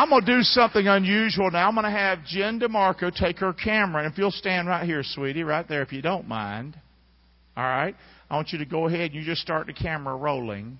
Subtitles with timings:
[0.00, 1.68] I'm going to do something unusual now.
[1.68, 4.02] I'm going to have Jen DeMarco take her camera.
[4.02, 6.74] And if you'll stand right here, sweetie, right there, if you don't mind.
[7.54, 7.94] All right?
[8.30, 10.78] I want you to go ahead and you just start the camera rolling.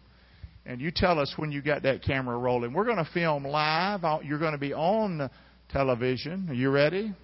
[0.64, 2.72] And you tell us when you got that camera rolling.
[2.72, 4.00] We're going to film live.
[4.24, 5.28] You're going to be on
[5.68, 6.46] television.
[6.48, 7.14] Are you ready?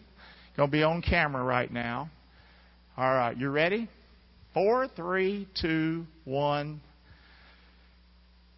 [0.54, 2.10] Going to be on camera right now.
[2.98, 3.88] All right, you ready?
[4.52, 6.82] Four, three, two, one.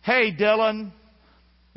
[0.03, 0.91] Hey, Dylan.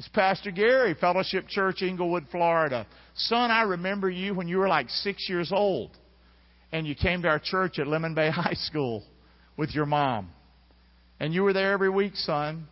[0.02, 2.88] It's Pastor Gary, Fellowship Church, Englewood, Florida.
[3.14, 5.92] Son, I remember you when you were like six years old
[6.72, 9.04] and you came to our church at Lemon Bay High School
[9.58, 10.32] with your mom.
[11.20, 12.66] And you were there every week, son.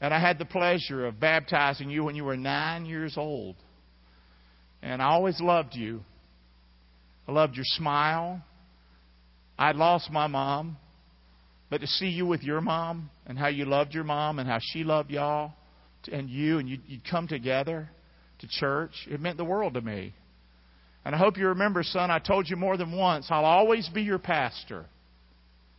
[0.00, 3.56] And I had the pleasure of baptizing you when you were nine years old.
[4.80, 6.00] And I always loved you.
[7.28, 8.42] I loved your smile.
[9.58, 10.78] I'd lost my mom.
[11.68, 14.58] But to see you with your mom and how you loved your mom and how
[14.72, 15.52] she loved y'all
[16.12, 17.88] and you and you'd, you'd come together
[18.40, 20.14] to church, it meant the world to me.
[21.04, 24.02] And I hope you remember, son, I told you more than once, I'll always be
[24.02, 24.86] your pastor.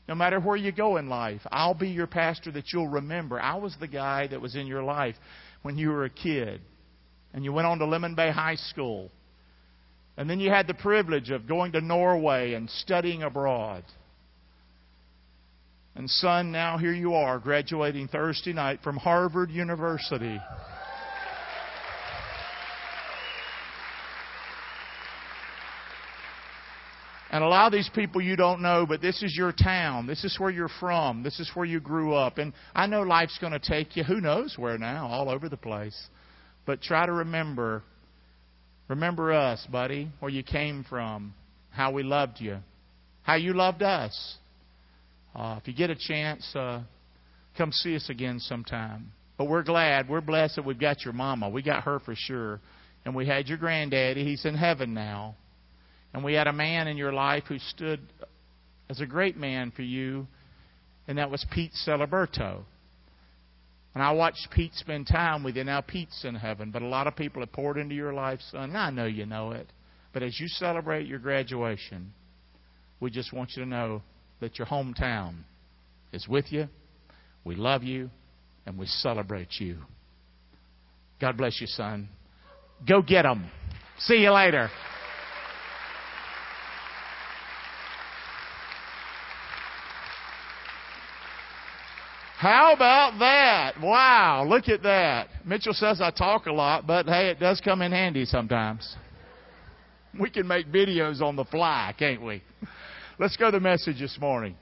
[0.08, 3.40] No matter where you go in life, I'll be your pastor that you'll remember.
[3.40, 5.16] I was the guy that was in your life
[5.62, 6.62] when you were a kid.
[7.32, 9.12] And you went on to Lemon Bay High School.
[10.18, 13.84] And then you had the privilege of going to Norway and studying abroad.
[15.96, 20.40] And son, now here you are, graduating Thursday night from Harvard University.
[27.32, 30.08] And a lot of these people you don't know, but this is your town.
[30.08, 31.22] This is where you're from.
[31.22, 32.40] This is where you grew up.
[32.40, 35.58] And I know life's going to take you who knows where now, all over the
[35.58, 35.96] place.
[36.66, 37.84] But try to remember
[38.88, 41.36] remember us, buddy, where you came from,
[41.70, 42.58] how we loved you,
[43.22, 44.38] how you loved us.
[45.40, 46.82] Uh, if you get a chance, uh,
[47.58, 49.14] come see us again sometime.
[49.38, 51.50] But we're glad, we're blessed that we've got your mama.
[51.50, 52.60] We got her for sure.
[53.06, 54.26] And we had your granddaddy.
[54.26, 55.36] He's in heaven now.
[56.14, 58.02] And we had a man in your life who stood
[58.90, 60.28] as a great man for you,
[61.08, 62.66] and that was Pete Celiberto.
[63.94, 65.64] And I watched Pete spend time with you.
[65.64, 68.76] Now Pete's in heaven, but a lot of people have poured into your life, son.
[68.76, 69.72] I know you know it.
[70.12, 72.14] But as you celebrate your graduation,
[73.00, 74.02] we just want you to know
[74.40, 75.36] that your hometown
[76.12, 76.68] is with you.
[77.44, 78.10] We love you,
[78.66, 79.78] and we celebrate you.
[81.20, 82.10] God bless you, son.
[82.88, 83.50] Go get them.
[84.00, 84.70] See you later.
[92.40, 93.82] How about that?
[93.82, 95.28] Wow, look at that.
[95.46, 98.96] Mitchell says I talk a lot, but hey, it does come in handy sometimes.
[100.18, 102.42] We can make videos on the fly, can't we?
[103.20, 104.56] Let's go to the message this morning.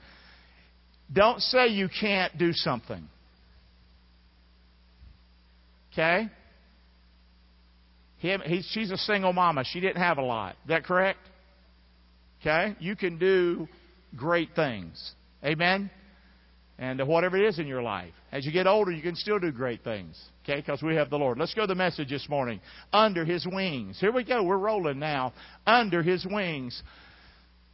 [1.12, 3.08] Don't say you can't do something.
[5.92, 6.28] Okay?
[8.18, 9.62] Him, he, she's a single mama.
[9.64, 10.56] She didn't have a lot.
[10.64, 11.20] Is that correct?
[12.40, 12.74] Okay?
[12.80, 13.68] You can do
[14.16, 15.12] great things.
[15.44, 15.90] Amen?
[16.78, 18.12] and whatever it is in your life.
[18.30, 20.60] As you get older, you can still do great things, okay?
[20.60, 21.38] Because we have the Lord.
[21.38, 22.60] Let's go to the message this morning.
[22.92, 23.98] Under His wings.
[23.98, 24.44] Here we go.
[24.44, 25.32] We're rolling now.
[25.66, 26.80] Under His wings.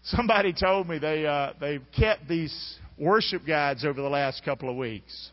[0.05, 4.77] Somebody told me they uh, they've kept these worship guides over the last couple of
[4.77, 5.31] weeks.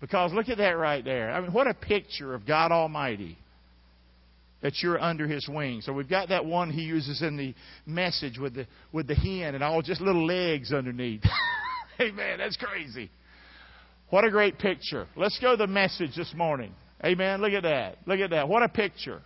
[0.00, 1.30] Because look at that right there.
[1.30, 3.36] I mean, what a picture of God Almighty
[4.62, 5.86] that you're under his wings.
[5.86, 7.54] So we've got that one he uses in the
[7.86, 11.22] message with the with the hen and all just little legs underneath.
[12.00, 12.38] Amen.
[12.38, 13.10] That's crazy.
[14.08, 15.06] What a great picture.
[15.16, 16.72] Let's go to the message this morning.
[17.04, 17.40] Amen.
[17.40, 17.98] Look at that.
[18.06, 18.48] Look at that.
[18.48, 19.22] What a picture.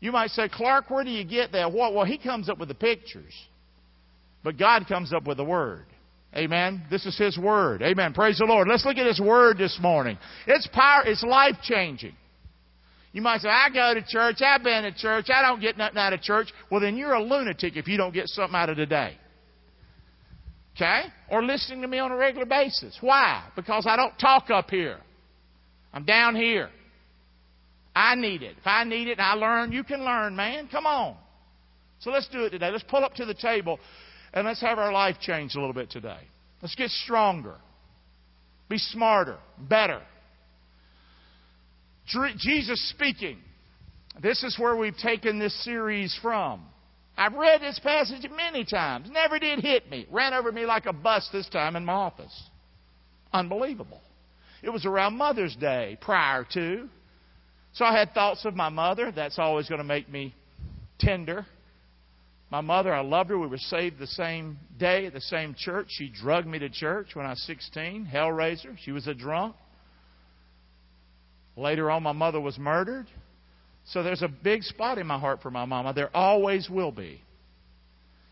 [0.00, 1.72] You might say, Clark, where do you get that?
[1.72, 3.32] Well, he comes up with the pictures.
[4.42, 5.86] But God comes up with the Word.
[6.36, 6.82] Amen.
[6.90, 7.80] This is His Word.
[7.82, 8.12] Amen.
[8.12, 8.68] Praise the Lord.
[8.68, 10.18] Let's look at His Word this morning.
[10.46, 12.14] It's power, it's life changing.
[13.12, 15.98] You might say, I go to church, I've been to church, I don't get nothing
[15.98, 16.48] out of church.
[16.70, 19.16] Well, then you're a lunatic if you don't get something out of today.
[20.74, 21.02] Okay?
[21.30, 22.98] Or listening to me on a regular basis.
[23.00, 23.44] Why?
[23.54, 24.98] Because I don't talk up here.
[25.92, 26.70] I'm down here.
[27.94, 28.56] I need it.
[28.58, 30.68] If I need it and I learn, you can learn, man.
[30.70, 31.16] Come on.
[32.00, 32.70] So let's do it today.
[32.70, 33.78] Let's pull up to the table
[34.32, 36.20] and let's have our life change a little bit today.
[36.60, 37.56] Let's get stronger,
[38.68, 40.00] be smarter, better.
[42.38, 43.38] Jesus speaking.
[44.22, 46.62] This is where we've taken this series from.
[47.16, 49.08] I've read this passage many times.
[49.10, 50.06] Never did hit me.
[50.10, 52.42] Ran over me like a bus this time in my office.
[53.32, 54.00] Unbelievable.
[54.62, 56.88] It was around Mother's Day prior to.
[57.74, 59.12] So I had thoughts of my mother.
[59.14, 60.34] That's always going to make me
[60.98, 61.44] tender.
[62.50, 63.38] My mother, I loved her.
[63.38, 65.88] We were saved the same day at the same church.
[65.90, 68.08] She drugged me to church when I was 16.
[68.12, 68.76] Hellraiser.
[68.84, 69.56] She was a drunk.
[71.56, 73.06] Later on, my mother was murdered.
[73.86, 75.92] So there's a big spot in my heart for my mama.
[75.92, 77.20] There always will be.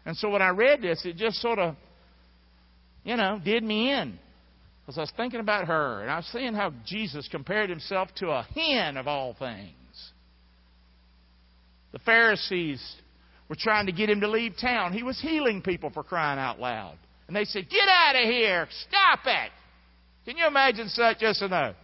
[0.07, 1.75] And so when I read this, it just sort of,
[3.05, 4.19] you know, did me in.
[4.83, 8.31] Because I was thinking about her, and I was seeing how Jesus compared himself to
[8.31, 9.77] a hen of all things.
[11.93, 12.83] The Pharisees
[13.49, 14.93] were trying to get him to leave town.
[14.93, 16.97] He was healing people for crying out loud.
[17.29, 18.67] And they said, Get out of here!
[18.89, 19.51] Stop it!
[20.25, 21.19] Can you imagine such?
[21.21, 21.75] Yes or no?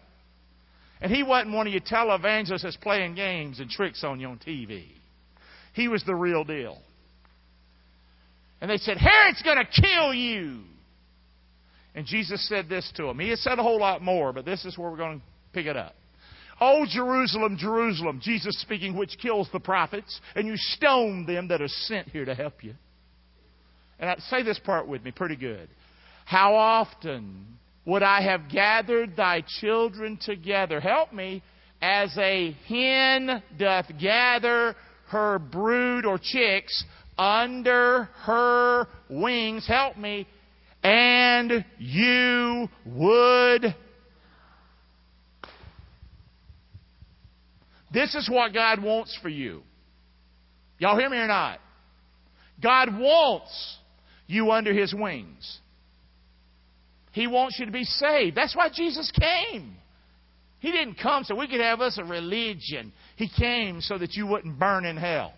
[1.00, 4.39] And he wasn't one of your televangelists that's playing games and tricks on you on
[4.39, 4.87] TV.
[5.75, 6.79] He was the real deal.
[8.61, 10.62] And they said, Herod's going to kill you.
[11.94, 13.19] And Jesus said this to him.
[13.19, 15.67] He had said a whole lot more, but this is where we're going to pick
[15.67, 15.94] it up.
[16.61, 21.69] Oh, Jerusalem, Jerusalem, Jesus speaking, which kills the prophets, and you stone them that are
[21.69, 22.75] sent here to help you.
[23.99, 25.69] And I, say this part with me pretty good.
[26.25, 27.46] How often
[27.85, 30.81] would I have gathered thy children together?
[30.81, 31.43] Help me,
[31.81, 34.75] as a hen doth gather
[35.08, 36.85] her brood or chicks
[37.17, 39.67] under her wings.
[39.67, 40.26] Help me.
[40.82, 43.75] And you would.
[47.92, 49.62] This is what God wants for you.
[50.78, 51.58] Y'all hear me or not?
[52.62, 53.78] God wants
[54.26, 55.58] you under His wings.
[57.12, 58.36] He wants you to be saved.
[58.36, 59.75] That's why Jesus came.
[60.60, 62.92] He didn't come so we could have us a religion.
[63.16, 65.32] He came so that you wouldn't burn in hell.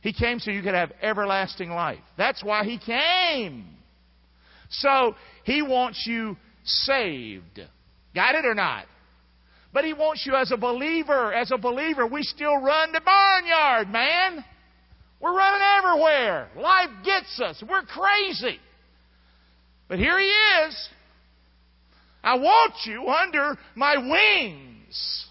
[0.00, 2.00] He came so you could have everlasting life.
[2.18, 3.66] That's why He came.
[4.72, 5.14] So
[5.44, 7.60] He wants you saved.
[8.14, 8.86] Got it or not?
[9.72, 11.32] But He wants you as a believer.
[11.32, 14.44] As a believer, we still run the barnyard, man.
[15.20, 16.48] We're running everywhere.
[16.56, 17.62] Life gets us.
[17.68, 18.58] We're crazy.
[19.88, 20.88] But here He is.
[22.24, 25.26] I want you under my wings.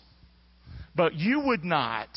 [0.95, 2.09] But you would not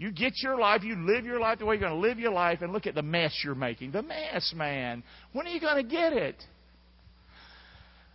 [0.00, 2.32] you get your life, you live your life the way you're going to live your
[2.32, 3.90] life, and look at the mess you're making.
[3.90, 5.02] The mess, man.
[5.34, 6.42] When are you going to get it?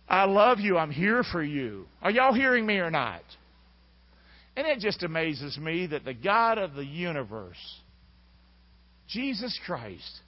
[0.08, 0.78] I love you.
[0.78, 1.86] I'm here for you.
[2.02, 3.22] Are y'all hearing me or not?
[4.56, 7.54] And it just amazes me that the God of the universe,
[9.08, 10.22] Jesus Christ,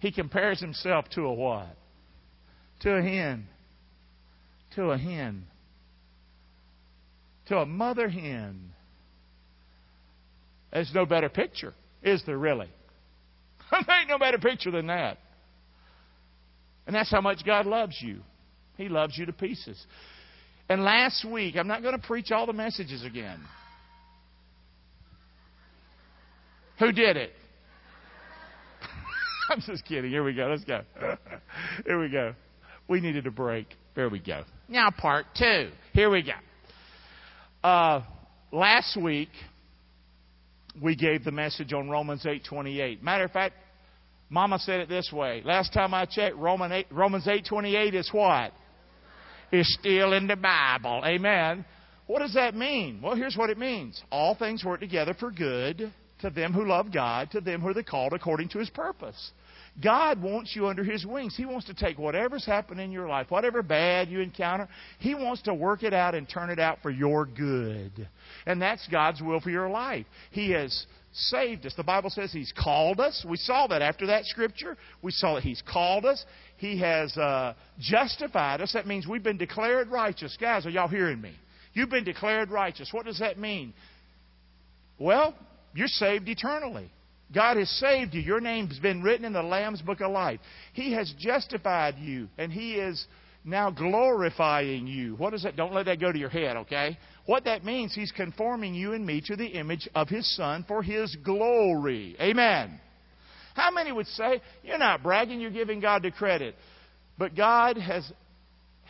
[0.00, 1.74] he compares himself to a what?
[2.82, 3.46] To a hen.
[4.76, 5.46] To a hen.
[7.46, 8.73] To a mother hen
[10.74, 11.72] there's no better picture,
[12.02, 12.68] is there really?
[13.70, 15.18] there ain't no better picture than that.
[16.86, 18.20] And that's how much God loves you.
[18.76, 19.82] He loves you to pieces.
[20.68, 23.40] And last week, I'm not going to preach all the messages again.
[26.80, 27.30] Who did it?
[29.50, 30.10] I'm just kidding.
[30.10, 30.48] Here we go.
[30.48, 30.82] Let's go.
[31.86, 32.34] Here we go.
[32.88, 33.68] We needed a break.
[33.94, 34.42] There we go.
[34.68, 35.70] Now, part two.
[35.92, 37.66] Here we go.
[37.66, 38.02] Uh,
[38.50, 39.30] last week,
[40.80, 43.02] we gave the message on Romans 8:28.
[43.02, 43.54] Matter of fact,
[44.30, 45.42] Mama said it this way.
[45.44, 48.52] Last time I checked, Romans 8, Romans 8:28 is what?
[49.52, 51.02] Is still in the Bible.
[51.04, 51.64] Amen.
[52.06, 53.00] What does that mean?
[53.02, 54.02] Well, here's what it means.
[54.10, 57.74] All things work together for good to them who love God, to them who are
[57.74, 59.32] the called according to his purpose.
[59.82, 61.34] God wants you under His wings.
[61.36, 64.68] He wants to take whatever's happened in your life, whatever bad you encounter,
[64.98, 68.08] He wants to work it out and turn it out for your good.
[68.46, 70.06] And that's God's will for your life.
[70.30, 71.74] He has saved us.
[71.76, 73.24] The Bible says He's called us.
[73.28, 74.76] We saw that after that scripture.
[75.02, 76.24] We saw that He's called us.
[76.56, 78.72] He has uh, justified us.
[78.74, 80.36] That means we've been declared righteous.
[80.40, 81.32] Guys, are y'all hearing me?
[81.72, 82.90] You've been declared righteous.
[82.92, 83.74] What does that mean?
[84.98, 85.34] Well,
[85.74, 86.90] you're saved eternally.
[87.34, 88.20] God has saved you.
[88.20, 90.40] Your name's been written in the Lamb's Book of Life.
[90.72, 93.06] He has justified you, and He is
[93.44, 95.16] now glorifying you.
[95.16, 95.56] What is that?
[95.56, 96.98] Don't let that go to your head, okay?
[97.26, 100.82] What that means, He's conforming you and me to the image of His Son for
[100.82, 102.16] His glory.
[102.20, 102.80] Amen.
[103.54, 106.56] How many would say, you're not bragging, you're giving God the credit.
[107.18, 108.10] But God has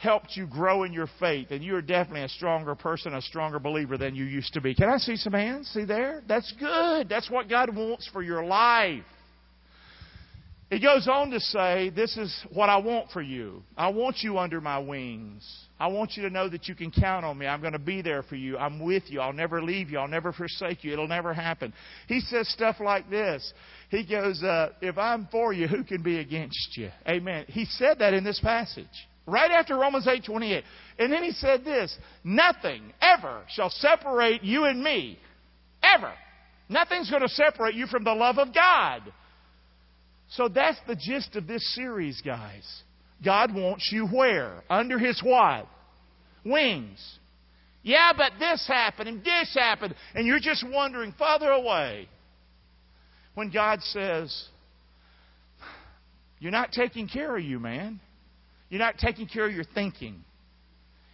[0.04, 3.98] helped you grow in your faith, and you're definitely a stronger person, a stronger believer
[3.98, 4.74] than you used to be.
[4.74, 5.68] Can I see some hands?
[5.74, 6.22] See there?
[6.28, 7.08] That's good.
[7.08, 9.02] That's what God wants for your life.
[10.70, 13.62] He goes on to say, This is what I want for you.
[13.76, 15.46] I want you under my wings.
[15.78, 17.46] I want you to know that you can count on me.
[17.46, 18.56] I'm going to be there for you.
[18.58, 19.20] I'm with you.
[19.20, 19.98] I'll never leave you.
[19.98, 20.92] I'll never forsake you.
[20.92, 21.72] It'll never happen.
[22.08, 23.52] He says stuff like this.
[23.90, 26.90] He goes, uh, If I'm for you, who can be against you?
[27.06, 27.44] Amen.
[27.48, 28.86] He said that in this passage.
[29.26, 30.62] Right after Romans 8:28.
[30.98, 35.18] And then he said this, nothing ever shall separate you and me.
[35.82, 36.12] Ever.
[36.68, 39.02] Nothing's going to separate you from the love of God.
[40.30, 42.82] So that's the gist of this series, guys.
[43.24, 44.62] God wants you where?
[44.68, 45.66] Under his what?
[46.44, 47.18] Wings.
[47.82, 52.08] Yeah, but this happened and this happened, and you're just wondering farther away.
[53.34, 54.48] When God says,
[56.38, 58.00] You're not taking care of you, man.
[58.74, 60.24] You're not taking care of your thinking.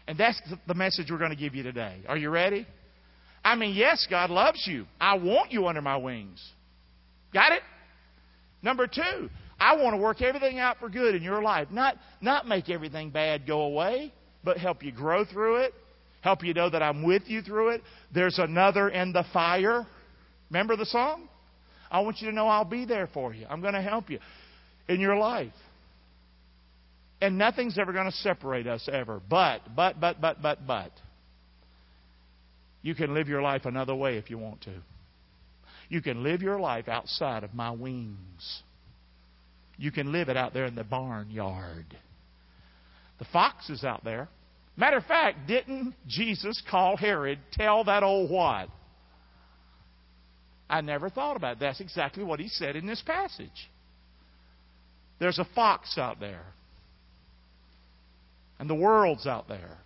[0.08, 1.98] And that's the message we're going to give you today.
[2.08, 2.66] Are you ready?
[3.44, 4.86] I mean, yes, God loves you.
[4.98, 6.42] I want you under my wings.
[7.34, 7.60] Got it?
[8.62, 11.68] Number two, I want to work everything out for good in your life.
[11.70, 14.10] Not, not make everything bad go away,
[14.42, 15.74] but help you grow through it.
[16.22, 17.82] Help you know that I'm with you through it.
[18.14, 19.86] There's another in the fire.
[20.48, 21.28] Remember the song?
[21.90, 23.44] I want you to know I'll be there for you.
[23.50, 24.18] I'm going to help you
[24.88, 25.52] in your life.
[27.20, 29.20] And nothing's ever going to separate us ever.
[29.28, 30.92] But, but, but, but, but, but.
[32.82, 34.72] You can live your life another way if you want to.
[35.90, 38.62] You can live your life outside of my wings.
[39.76, 41.86] You can live it out there in the barnyard.
[43.18, 44.28] The fox is out there.
[44.76, 48.68] Matter of fact, didn't Jesus call Herod, tell that old what?
[50.70, 51.60] I never thought about it.
[51.60, 53.48] That's exactly what he said in this passage.
[55.18, 56.44] There's a fox out there.
[58.60, 59.78] And the world's out there.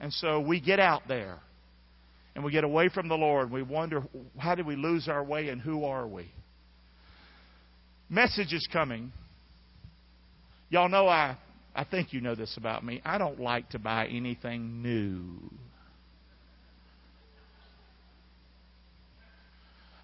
[0.00, 1.38] And so we get out there
[2.34, 3.50] and we get away from the Lord.
[3.50, 4.02] We wonder,
[4.38, 6.30] how did we lose our way and who are we?
[8.08, 9.12] Message is coming.
[10.70, 11.36] Y'all know I,
[11.74, 13.02] I think you know this about me.
[13.04, 15.38] I don't like to buy anything new.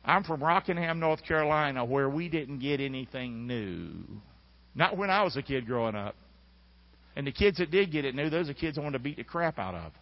[0.05, 3.91] I'm from Rockingham, North Carolina, where we didn't get anything new.
[4.75, 6.15] Not when I was a kid growing up.
[7.17, 9.17] And the kids that did get it knew those are kids I wanted to beat
[9.17, 9.93] the crap out of.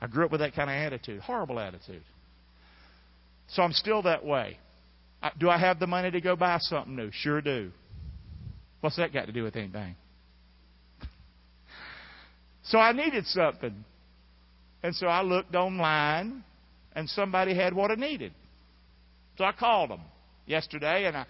[0.00, 2.02] I grew up with that kind of attitude, horrible attitude.
[3.48, 4.58] So I'm still that way.
[5.38, 7.10] Do I have the money to go buy something new?
[7.12, 7.70] Sure do.
[8.80, 9.96] What's that got to do with anything?
[12.62, 13.84] So I needed something.
[14.82, 16.44] And so I looked online,
[16.94, 18.32] and somebody had what I needed.
[19.38, 20.02] So I called them
[20.46, 21.26] yesterday, and I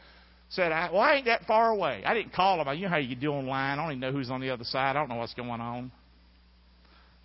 [0.50, 2.02] said, I, Well, I ain't that far away.
[2.04, 2.68] I didn't call them.
[2.68, 3.78] I you know how you do online.
[3.78, 4.90] I don't even know who's on the other side.
[4.90, 5.90] I don't know what's going on.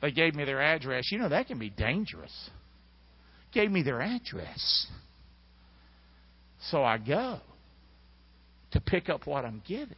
[0.02, 1.12] They gave me their address.
[1.12, 2.50] You know, that can be dangerous.
[3.52, 4.88] Gave me their address.
[6.70, 7.40] So I go
[8.72, 9.96] to pick up what I'm giving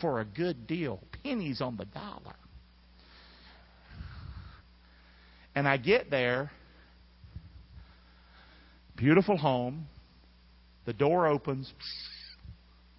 [0.00, 2.36] for a good deal, pennies on the dollar.
[5.54, 6.50] And I get there,
[8.96, 9.86] beautiful home,
[10.88, 11.70] the door opens,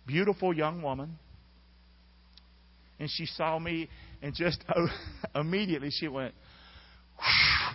[0.06, 1.18] beautiful young woman,
[3.00, 3.90] and she saw me
[4.22, 4.64] and just
[5.36, 6.36] immediately she went,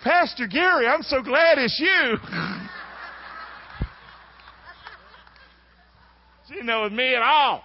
[0.05, 2.17] Pastor Gary, I'm so glad it's you.
[6.47, 7.65] she didn't know it was me at all.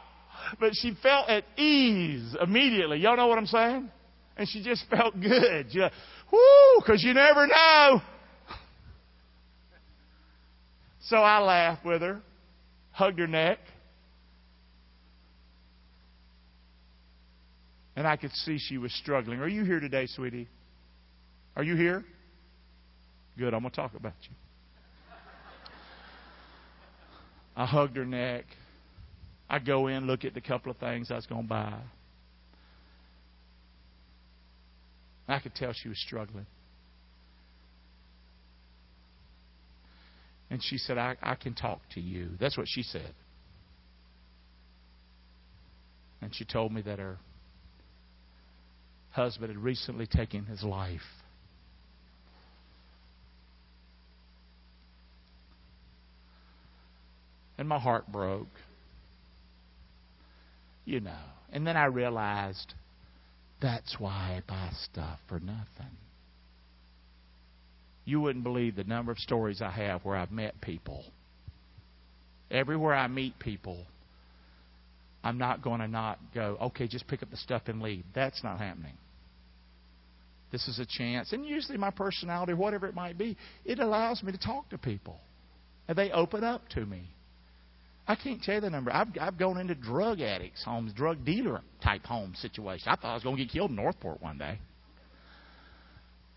[0.60, 2.98] But she felt at ease immediately.
[2.98, 3.92] Y'all know what I'm saying?
[4.38, 5.68] And she just felt good.
[5.72, 5.78] She,
[6.32, 8.02] whoo, because you never know.
[11.02, 12.24] So I laughed with her,
[13.00, 13.60] hugged her neck.
[17.96, 19.40] And I could see she was struggling.
[19.40, 20.50] Are you here today, sweetie?
[21.56, 22.04] Are you here?
[23.38, 24.36] Good, I'm going to talk about you.
[27.56, 28.46] I hugged her neck.
[29.50, 31.80] I go in, look at the couple of things I was going to buy.
[35.28, 36.46] I could tell she was struggling.
[40.50, 42.30] And she said, I, I can talk to you.
[42.40, 43.14] That's what she said.
[46.22, 47.18] And she told me that her
[49.12, 51.02] husband had recently taken his life.
[57.58, 58.48] And my heart broke.
[60.86, 61.12] You know.
[61.52, 62.74] And then I realized
[63.62, 65.98] that's why I buy stuff for nothing.
[68.06, 71.06] You wouldn't believe the number of stories I have where I've met people.
[72.50, 73.86] Everywhere I meet people,
[75.24, 78.04] I'm not going to not go, okay, just pick up the stuff and leave.
[78.16, 78.94] That's not happening.
[80.52, 81.32] This is a chance.
[81.32, 85.20] And usually my personality, whatever it might be, it allows me to talk to people.
[85.88, 87.04] And they open up to me.
[88.08, 88.92] I can't tell you the number.
[88.92, 92.88] I've, I've gone into drug addicts' homes, drug dealer type home situation.
[92.88, 94.60] I thought I was going to get killed in Northport one day.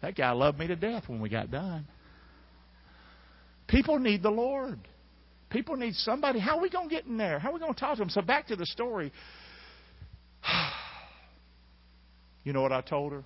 [0.03, 1.87] That guy loved me to death when we got done.
[3.69, 4.79] People need the Lord.
[5.49, 6.41] People need somebody.
[6.41, 7.39] How are we going to get in there?
[7.39, 8.11] How are we going to talk to them?
[8.11, 9.13] So back to the story.
[12.45, 13.23] You know what I told her?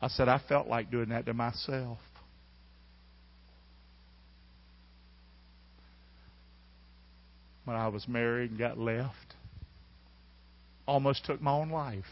[0.00, 1.98] I said, I felt like doing that to myself.
[7.66, 9.34] When I was married and got left,
[10.86, 12.04] almost took my own life.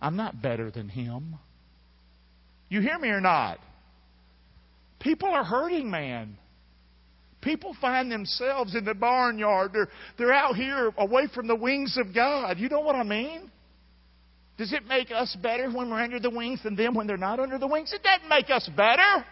[0.00, 1.36] I'm not better than him.
[2.68, 3.58] You hear me or not?
[5.00, 6.36] People are hurting, man.
[7.40, 9.70] People find themselves in the barnyard.
[9.72, 9.88] They're,
[10.18, 12.58] they're out here away from the wings of God.
[12.58, 13.50] You know what I mean?
[14.58, 17.38] Does it make us better when we're under the wings than them when they're not
[17.38, 17.92] under the wings?
[17.92, 19.24] It doesn't make us better.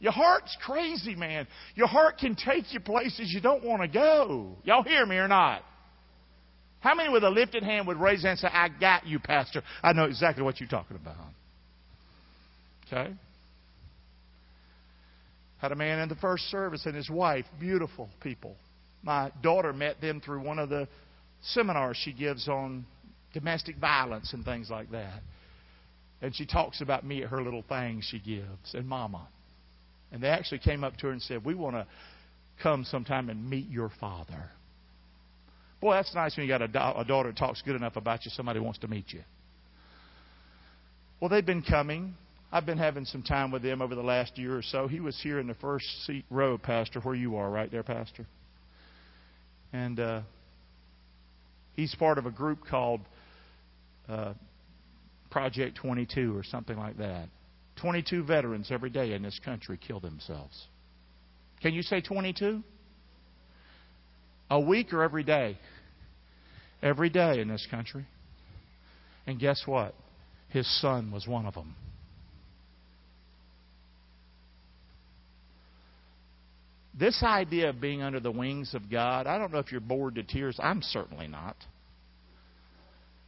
[0.00, 1.48] Your heart's crazy, man.
[1.74, 4.56] Your heart can take you places you don't want to go.
[4.62, 5.62] Y'all hear me or not?
[6.80, 9.62] How many with a lifted hand would raise and say, I got you, Pastor?
[9.82, 11.16] I know exactly what you're talking about.
[12.86, 13.12] Okay?
[15.58, 18.54] Had a man in the first service and his wife, beautiful people.
[19.02, 20.88] My daughter met them through one of the
[21.42, 22.86] seminars she gives on
[23.34, 25.20] domestic violence and things like that.
[26.22, 29.28] And she talks about me at her little things she gives and mama.
[30.10, 31.86] And they actually came up to her and said, We want to
[32.62, 34.50] come sometime and meet your father.
[35.80, 38.30] Boy, that's nice when you got a, a daughter that talks good enough about you,
[38.34, 39.22] somebody wants to meet you.
[41.20, 42.14] Well, they've been coming.
[42.50, 44.88] I've been having some time with them over the last year or so.
[44.88, 48.26] He was here in the first seat row, Pastor, where you are, right there, Pastor.
[49.72, 50.20] And uh,
[51.74, 53.00] he's part of a group called
[54.08, 54.32] uh,
[55.30, 57.28] Project 22 or something like that.
[57.80, 60.66] 22 veterans every day in this country kill themselves.
[61.60, 62.62] Can you say 22?
[64.50, 65.58] A week or every day?
[66.82, 68.06] Every day in this country.
[69.26, 69.94] And guess what?
[70.48, 71.74] His son was one of them.
[76.98, 80.16] This idea of being under the wings of God, I don't know if you're bored
[80.16, 80.58] to tears.
[80.60, 81.56] I'm certainly not.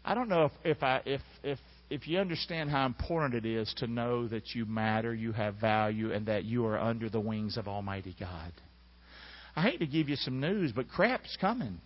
[0.05, 1.59] I don't know if, if I if if
[1.89, 6.12] if you understand how important it is to know that you matter, you have value,
[6.12, 8.53] and that you are under the wings of Almighty God.
[9.61, 11.83] I hate to give you some news, but crap's coming.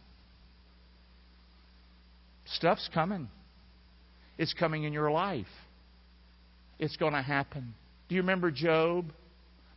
[2.45, 3.29] Stuff's coming.
[4.39, 5.49] It's coming in your life.
[6.79, 7.75] It's going to happen.
[8.09, 9.07] Do you remember Job?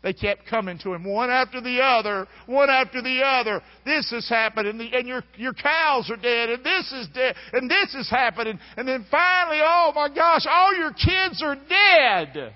[0.03, 3.63] They kept coming to him one after the other, one after the other.
[3.83, 7.35] This has happened, and, the, and your, your cows are dead, and this is dead,
[7.53, 8.59] and this is happening.
[8.77, 12.53] And then finally, oh my gosh, all your kids are dead.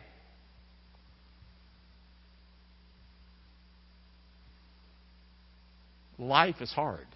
[6.22, 7.08] Life is hard.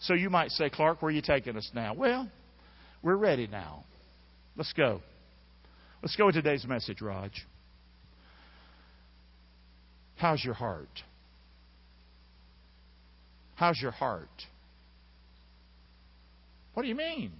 [0.00, 1.92] So you might say, Clark, where are you taking us now?
[1.92, 2.26] Well,
[3.02, 3.84] we're ready now.
[4.56, 5.02] Let's go.
[6.02, 7.32] Let's go with today's message, Raj.
[10.16, 10.88] How's your heart?
[13.56, 14.28] How's your heart?
[16.72, 17.32] What do you mean?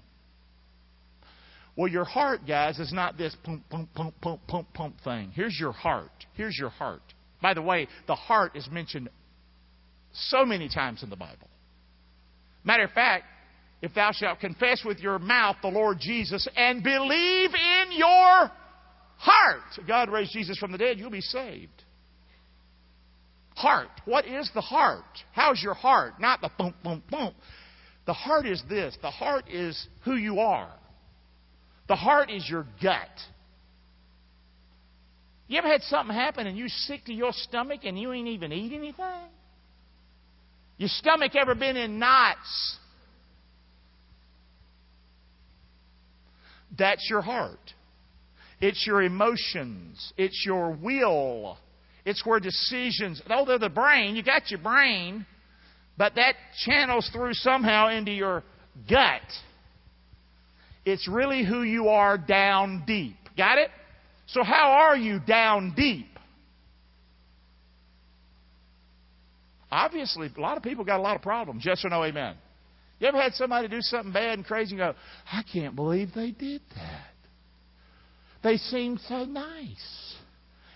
[1.77, 5.33] Well, your heart, guys, is not this pump, pump, pump, pump, pump, pump thing.
[5.35, 6.11] Here's your heart.
[6.35, 7.01] Here's your heart.
[7.41, 9.09] By the way, the heart is mentioned
[10.13, 11.49] so many times in the Bible.
[12.65, 13.25] Matter of fact,
[13.81, 18.51] if thou shalt confess with your mouth the Lord Jesus and believe in your
[19.17, 21.85] heart God raised Jesus from the dead, you'll be saved.
[23.55, 23.89] Heart.
[24.05, 25.05] What is the heart?
[25.33, 26.15] How's your heart?
[26.21, 27.35] Not the boom, boom, boom.
[28.07, 30.73] The heart is this the heart is who you are,
[31.89, 33.09] the heart is your gut.
[35.49, 38.53] You ever had something happen and you sick to your stomach and you ain't even
[38.53, 39.29] eat anything?
[40.83, 42.77] Your stomach ever been in knots?
[46.77, 47.73] That's your heart.
[48.61, 50.13] It's your emotions.
[50.17, 51.57] It's your will.
[52.05, 55.25] It's where decisions, though they're the brain, you got your brain,
[55.97, 58.43] but that channels through somehow into your
[58.91, 59.23] gut.
[60.85, 63.19] It's really who you are down deep.
[63.37, 63.71] Got it?
[64.27, 66.12] So, how are you down deep?
[69.73, 71.65] Obviously, a lot of people got a lot of problems.
[71.65, 72.35] Yes or no, amen?
[73.01, 74.95] You ever had somebody do something bad and crazy and go,
[75.33, 77.15] I can't believe they did that?
[78.45, 80.15] They seemed so nice.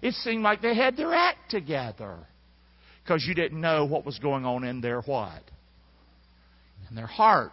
[0.00, 2.16] It seemed like they had their act together
[3.04, 5.42] because you didn't know what was going on in their what?
[6.88, 7.52] In their heart.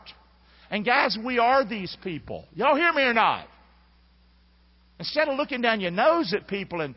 [0.72, 2.46] And guys, we are these people.
[2.56, 3.48] Y'all hear me or not?
[4.98, 6.96] Instead of looking down your nose at people and,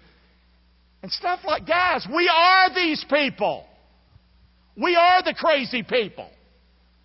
[1.02, 3.66] and stuff like, guys, we are these people.
[4.76, 6.28] We are the crazy people.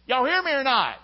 [0.05, 0.95] Y'all hear me or not?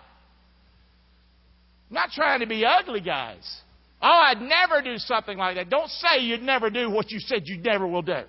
[1.89, 3.61] I'm not trying to be ugly, guys.
[4.01, 5.69] Oh, I'd never do something like that.
[5.69, 8.21] Don't say you'd never do what you said you never will do.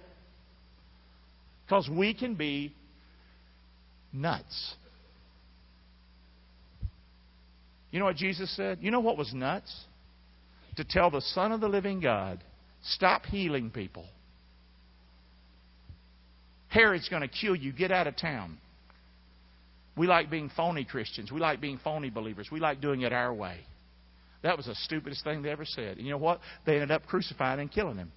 [1.67, 2.73] Because we can be
[4.13, 4.75] nuts.
[7.91, 8.79] You know what Jesus said?
[8.81, 9.75] You know what was nuts?
[10.77, 12.43] To tell the Son of the living God,
[12.83, 14.07] stop healing people.
[16.69, 17.73] Herod's going to kill you.
[17.73, 18.59] Get out of town.
[19.97, 21.33] We like being phony Christians.
[21.33, 22.49] We like being phony believers.
[22.53, 23.59] We like doing it our way.
[24.43, 25.97] That was the stupidest thing they ever said.
[25.97, 26.41] And you know what?
[26.65, 28.13] They ended up crucifying and killing him.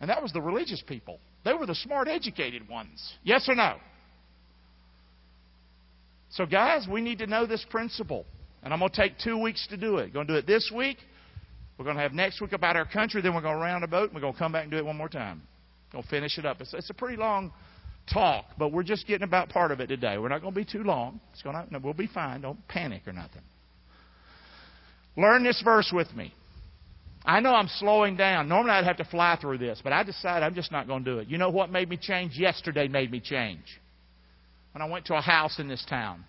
[0.00, 1.18] And that was the religious people.
[1.44, 3.14] They were the smart, educated ones.
[3.24, 3.76] Yes or no?
[6.30, 8.24] So, guys, we need to know this principle.
[8.62, 10.12] And I'm going to take two weeks to do it.
[10.12, 10.98] Going to do it this week.
[11.78, 13.22] We're going to have next week about our country.
[13.22, 14.76] Then we're going to round a boat and we're going to come back and do
[14.76, 15.42] it one more time.
[15.92, 16.60] We'll finish it up.
[16.60, 17.52] It's, it's a pretty long
[18.12, 20.18] talk, but we're just getting about part of it today.
[20.18, 21.20] We're not going to be too long.
[21.32, 22.42] It's going to, we'll be fine.
[22.42, 23.42] Don't panic or nothing.
[25.16, 26.32] Learn this verse with me.
[27.24, 28.48] I know I'm slowing down.
[28.48, 31.10] Normally I'd have to fly through this, but I decided I'm just not going to
[31.10, 31.28] do it.
[31.28, 32.36] You know what made me change?
[32.36, 33.64] Yesterday made me change.
[34.72, 36.24] When I went to a house in this town,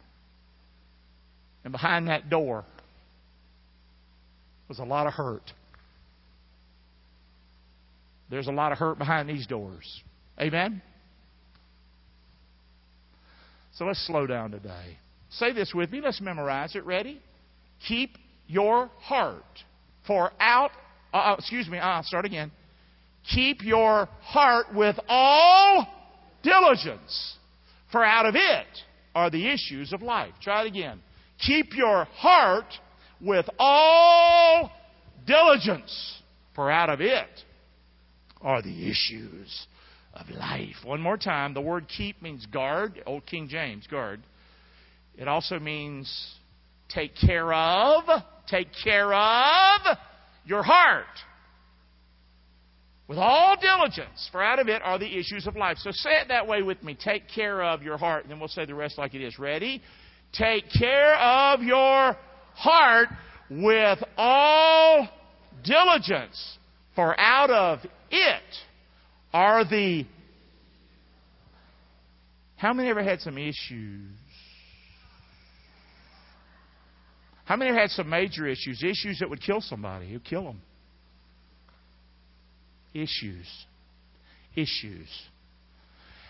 [1.63, 2.65] and behind that door
[4.67, 5.51] was a lot of hurt.
[8.29, 10.03] There's a lot of hurt behind these doors.
[10.39, 10.81] Amen?
[13.73, 14.97] So let's slow down today.
[15.31, 16.01] Say this with me.
[16.01, 16.85] Let's memorize it.
[16.85, 17.21] Ready?
[17.87, 19.43] Keep your heart.
[20.05, 20.71] For out,
[21.13, 22.51] uh, uh excuse me, I'll uh, start again.
[23.33, 25.87] Keep your heart with all
[26.43, 27.37] diligence,
[27.91, 28.67] for out of it
[29.13, 30.33] are the issues of life.
[30.41, 31.01] Try it again.
[31.45, 32.73] Keep your heart
[33.21, 34.71] with all
[35.27, 36.21] diligence,
[36.55, 37.27] for out of it
[38.41, 39.67] are the issues
[40.13, 40.75] of life.
[40.83, 44.21] One more time, the word keep means guard, Old King James, guard.
[45.17, 46.35] It also means
[46.89, 48.03] take care of,
[48.47, 49.97] take care of
[50.45, 51.05] your heart.
[53.07, 55.77] With all diligence, for out of it are the issues of life.
[55.79, 56.95] So say it that way with me.
[57.03, 58.23] Take care of your heart.
[58.23, 59.39] And then we'll say the rest like it is.
[59.39, 59.81] Ready?
[60.31, 62.15] Take care of your
[62.53, 63.09] heart
[63.49, 65.09] with all
[65.63, 66.58] diligence,
[66.99, 67.79] for out of
[68.11, 68.41] it
[69.31, 70.05] are the.
[72.57, 74.11] How many ever had some issues?
[77.45, 78.83] How many ever had some major issues?
[78.83, 80.07] Issues that would kill somebody.
[80.07, 80.61] You'd kill them.
[82.93, 83.47] Issues.
[84.57, 85.07] Issues.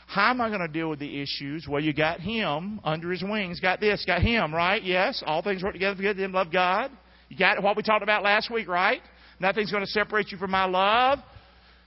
[0.05, 1.65] How am I going to deal with the issues?
[1.67, 3.59] Well, you got him under his wings.
[3.59, 4.83] Got this, got him, right?
[4.83, 5.23] Yes.
[5.25, 6.91] All things work together for good to them love God.
[7.27, 9.01] You got what we talked about last week, right?
[9.39, 11.19] Nothing's going to separate you from my love.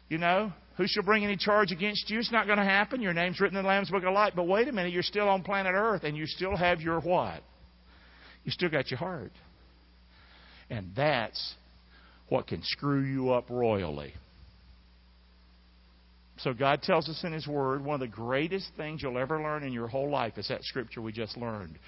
[0.09, 2.19] You know, who shall bring any charge against you?
[2.19, 3.01] It's not going to happen.
[3.01, 4.33] Your name's written in the Lamb's Book of Life.
[4.35, 7.43] But wait a minute, you're still on planet Earth and you still have your what?
[8.45, 9.33] You still got your heart.
[10.71, 11.55] And that's
[12.29, 14.15] what can screw you up royally.
[16.39, 19.63] So God tells us in His Word one of the greatest things you'll ever learn
[19.63, 21.79] in your whole life is that scripture we just learned.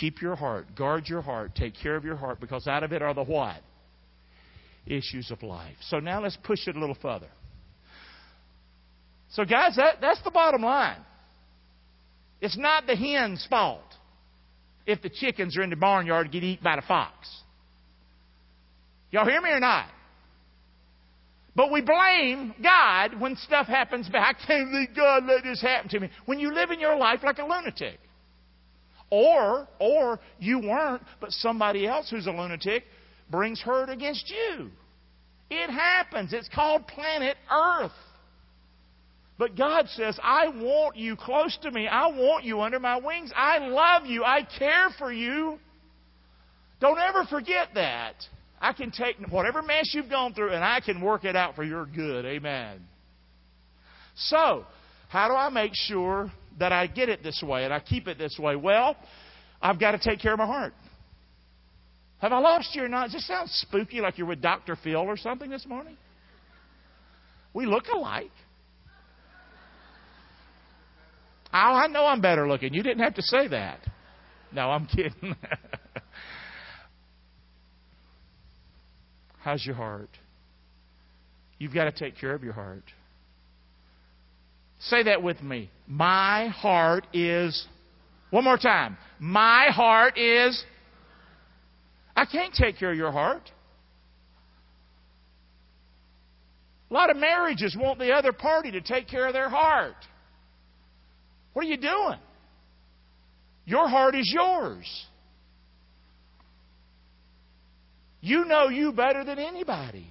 [0.00, 3.00] Keep your heart, guard your heart, take care of your heart, because out of it
[3.00, 3.60] are the what?
[4.86, 5.76] Issues of life.
[5.88, 7.28] So now let's push it a little further.
[9.30, 10.98] So, guys, that, that's the bottom line.
[12.40, 13.84] It's not the hen's fault
[14.84, 17.14] if the chickens are in the barnyard and get eaten by the fox.
[19.10, 19.86] Y'all hear me or not?
[21.54, 24.36] But we blame God when stuff happens back.
[24.42, 26.10] I can't believe God let this happen to me.
[26.24, 27.98] When you live in your life like a lunatic.
[29.10, 32.84] Or, or you weren't, but somebody else who's a lunatic
[33.32, 34.70] brings hurt against you.
[35.50, 36.32] It happens.
[36.32, 37.90] It's called planet Earth.
[39.38, 41.88] But God says, I want you close to me.
[41.88, 43.32] I want you under my wings.
[43.34, 44.22] I love you.
[44.22, 45.58] I care for you.
[46.80, 48.14] Don't ever forget that.
[48.60, 51.64] I can take whatever mess you've gone through and I can work it out for
[51.64, 52.24] your good.
[52.24, 52.80] Amen.
[54.14, 54.64] So,
[55.08, 58.18] how do I make sure that I get it this way and I keep it
[58.18, 58.54] this way?
[58.54, 58.94] Well,
[59.60, 60.74] I've got to take care of my heart.
[62.22, 63.06] Have I lost you or not?
[63.06, 64.76] Does this sound spooky like you're with Dr.
[64.76, 65.96] Phil or something this morning?
[67.52, 68.30] We look alike.
[71.52, 72.72] Oh, I know I'm better looking.
[72.72, 73.80] You didn't have to say that.
[74.52, 75.34] No, I'm kidding.
[79.40, 80.10] How's your heart?
[81.58, 82.84] You've got to take care of your heart.
[84.78, 85.70] Say that with me.
[85.88, 87.66] My heart is.
[88.30, 88.96] One more time.
[89.18, 90.64] My heart is.
[92.14, 93.50] I can't take care of your heart.
[96.90, 99.96] A lot of marriages want the other party to take care of their heart.
[101.54, 102.18] What are you doing?
[103.64, 105.06] Your heart is yours.
[108.20, 110.06] You know you better than anybody.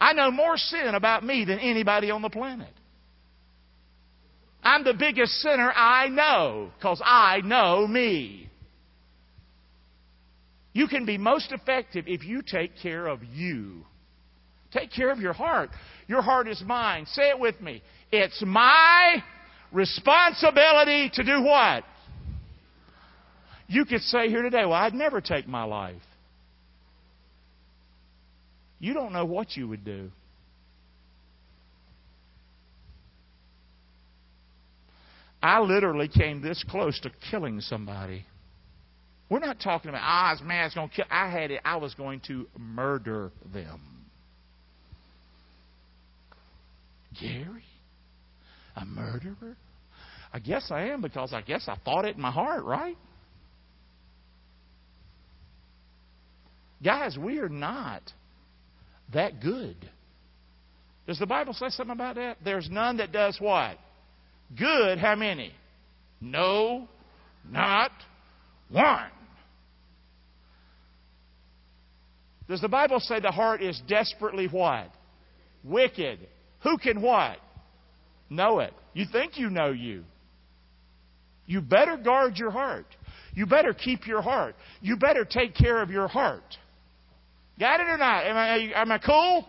[0.00, 2.72] I know more sin about me than anybody on the planet.
[4.62, 8.47] I'm the biggest sinner I know because I know me.
[10.72, 13.84] You can be most effective if you take care of you.
[14.70, 15.70] Take care of your heart.
[16.06, 17.06] Your heart is mine.
[17.06, 17.82] Say it with me.
[18.12, 19.22] It's my
[19.72, 21.84] responsibility to do what?
[23.66, 25.96] You could say here today, well, I'd never take my life.
[28.78, 30.10] You don't know what you would do.
[35.42, 38.24] I literally came this close to killing somebody.
[39.30, 41.04] We're not talking about, ah, oh, this man's going to kill.
[41.10, 41.60] I had it.
[41.64, 43.80] I was going to murder them.
[47.20, 47.64] Gary?
[48.76, 49.56] A murderer?
[50.32, 52.96] I guess I am because I guess I thought it in my heart, right?
[56.82, 58.02] Guys, we are not
[59.12, 59.76] that good.
[61.06, 62.36] Does the Bible say something about that?
[62.44, 63.78] There's none that does what?
[64.56, 65.52] Good, how many?
[66.20, 66.88] No,
[67.50, 67.90] not
[68.70, 69.10] one.
[72.48, 74.90] Does the Bible say the heart is desperately what?
[75.62, 76.18] Wicked.
[76.62, 77.36] Who can what?
[78.30, 78.72] Know it.
[78.94, 80.04] You think you know you.
[81.46, 82.86] You better guard your heart.
[83.34, 84.54] You better keep your heart.
[84.80, 86.56] You better take care of your heart.
[87.58, 88.24] Got it or not?
[88.24, 89.46] Am I, am I cool?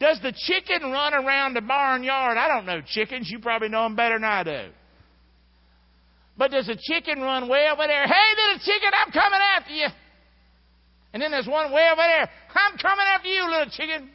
[0.00, 2.36] Does the chicken run around the barnyard?
[2.36, 3.30] I don't know chickens.
[3.30, 4.68] You probably know them better than I do.
[6.36, 8.06] But does a chicken run way over there?
[8.06, 9.86] Hey, little chicken, I'm coming after you.
[11.12, 12.30] And then there's one way over there.
[12.54, 14.10] I'm coming after you, little chicken.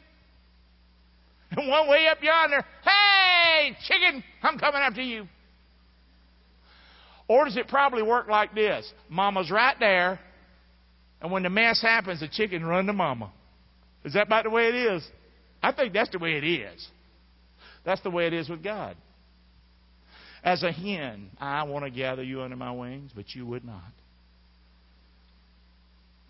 [1.50, 2.64] And one way up yonder.
[2.82, 5.26] Hey, chicken, I'm coming after you.
[7.28, 8.90] Or does it probably work like this?
[9.08, 10.18] Mama's right there.
[11.20, 13.32] And when the mess happens, the chicken run to mama.
[14.04, 15.06] Is that about the way it is?
[15.62, 16.86] I think that's the way it is.
[17.84, 18.96] That's the way it is with God.
[20.44, 23.92] As a hen, I want to gather you under my wings, but you would not.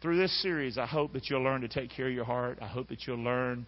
[0.01, 2.59] Through this series, I hope that you'll learn to take care of your heart.
[2.63, 3.67] I hope that you'll learn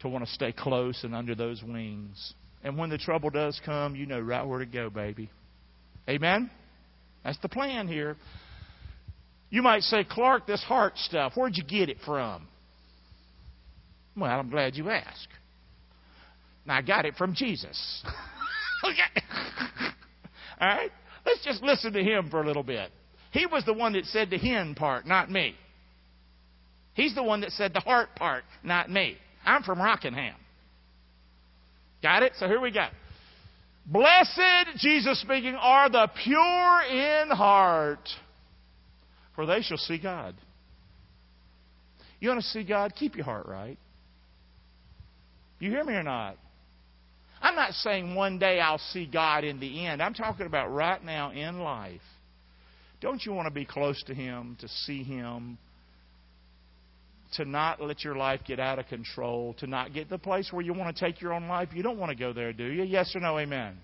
[0.00, 2.34] to want to stay close and under those wings.
[2.62, 5.30] And when the trouble does come, you know right where to go, baby.
[6.08, 6.50] Amen?
[7.24, 8.16] That's the plan here.
[9.50, 12.46] You might say, Clark, this heart stuff, where'd you get it from?
[14.16, 14.84] Well, I'm glad you.
[14.84, 15.02] Now,
[16.76, 18.04] I got it from Jesus.
[18.84, 19.26] okay.
[20.60, 20.90] All right?
[21.24, 22.90] Let's just listen to him for a little bit.
[23.30, 25.54] He was the one that said the hen part, not me.
[26.94, 29.16] He's the one that said the heart part, not me.
[29.44, 30.34] I'm from Rockingham.
[32.02, 32.32] Got it?
[32.38, 32.88] So here we go.
[33.86, 38.06] Blessed, Jesus speaking, are the pure in heart,
[39.34, 40.34] for they shall see God.
[42.20, 42.92] You want to see God?
[42.94, 43.78] Keep your heart right.
[45.58, 46.36] You hear me or not?
[47.40, 50.02] I'm not saying one day I'll see God in the end.
[50.02, 52.00] I'm talking about right now in life.
[53.00, 55.58] Don't you want to be close to Him, to see Him,
[57.34, 60.50] to not let your life get out of control, to not get to the place
[60.52, 61.68] where you want to take your own life?
[61.74, 62.82] You don't want to go there, do you?
[62.82, 63.38] Yes or no?
[63.38, 63.76] Amen.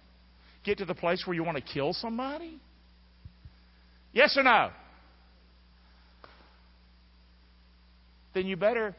[0.65, 2.59] Get to the place where you want to kill somebody?
[4.13, 4.71] Yes or no?
[8.33, 8.97] Then you better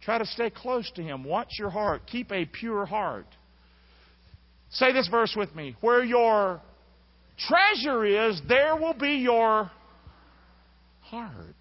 [0.00, 1.24] try to stay close to Him.
[1.24, 2.02] Watch your heart.
[2.06, 3.26] Keep a pure heart.
[4.70, 5.76] Say this verse with me.
[5.80, 6.62] Where your
[7.48, 9.70] treasure is, there will be your
[11.00, 11.54] heart.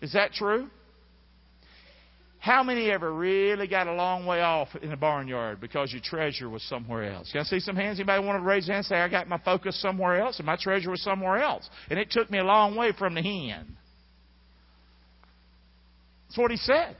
[0.00, 0.68] Is that true?
[2.38, 6.50] How many ever really got a long way off in the barnyard because your treasure
[6.50, 7.32] was somewhere else?
[7.32, 7.98] Can I see some hands?
[7.98, 10.44] Anybody want to raise their hand and say, I got my focus somewhere else and
[10.44, 11.66] my treasure was somewhere else?
[11.88, 13.78] And it took me a long way from the hen.
[16.28, 16.96] That's what he said.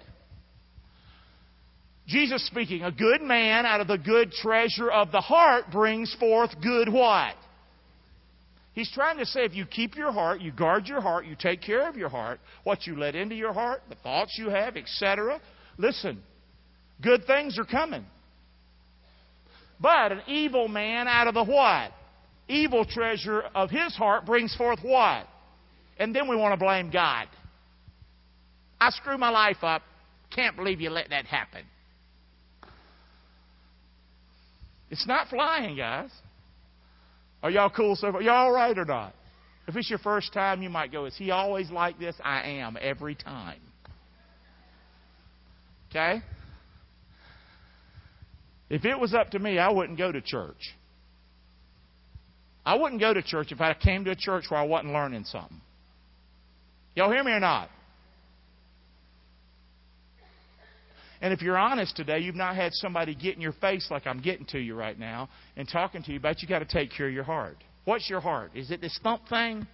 [2.07, 6.51] Jesus speaking, a good man out of the good treasure of the heart brings forth
[6.63, 7.35] good what?
[8.75, 11.63] He's trying to say if you keep your heart, you guard your heart, you take
[11.63, 15.41] care of your heart, what you let into your heart, the thoughts you have, etc.
[15.79, 16.21] Listen,
[17.01, 18.05] good things are coming.
[19.81, 21.93] But an evil man out of the what?
[22.49, 25.27] Evil treasure of his heart brings forth what?
[25.99, 27.29] And then we want to blame God.
[28.81, 29.83] I screw my life up.
[30.35, 31.63] Can't believe you let that happen.
[34.95, 36.11] It's not flying, guys.
[37.43, 38.23] Are y'all cool so far?
[38.23, 39.13] Y'all all right or not?
[39.67, 42.15] If it's your first time, you might go, Is he always like this?
[42.23, 43.59] I am every time.
[45.91, 46.23] Okay?
[48.71, 50.77] If it was up to me, I wouldn't go to church.
[52.65, 55.25] I wouldn't go to church if I came to a church where I wasn't learning
[55.25, 55.61] something.
[56.95, 57.69] Y'all hear me or not?
[61.25, 64.21] And if you're honest today, you've not had somebody get in your face like I'm
[64.21, 67.09] getting to you right now and talking to you about you got to take care
[67.09, 67.57] of your heart.
[67.87, 68.51] What's your heart?
[68.55, 69.67] Is it this thump thing?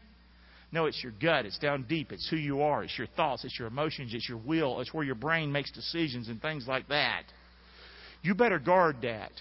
[0.71, 1.47] No, it's your gut.
[1.47, 2.13] It's down deep.
[2.13, 2.85] It's who you are.
[2.85, 3.45] It's your thoughts.
[3.45, 4.15] It's your emotions.
[4.15, 4.81] It's your will.
[4.81, 7.25] It's where your brain makes decisions and things like that.
[8.23, 9.33] You better guard that.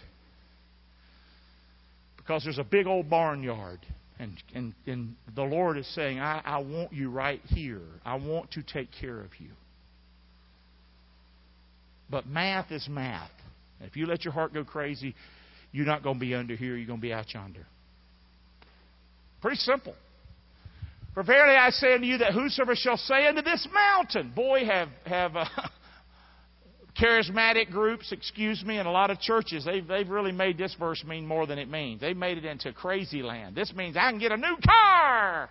[2.17, 3.86] Because there's a big old barnyard.
[4.17, 7.86] And, and, and the Lord is saying, I, I want you right here.
[8.04, 9.52] I want to take care of you.
[12.10, 13.32] But math is math.
[13.82, 15.15] If you let your heart go crazy,
[15.72, 17.65] you're not going to be under here, you're going to be out yonder.
[19.41, 19.95] Pretty simple.
[21.13, 24.89] For verily I say unto you that whosoever shall say unto this mountain, boy, have
[25.06, 25.45] have uh,
[27.02, 31.04] charismatic groups, excuse me, and a lot of churches, they've they've really made this verse
[31.06, 32.02] mean more than it means.
[32.02, 33.56] They've made it into crazy land.
[33.56, 35.50] This means I can get a new car.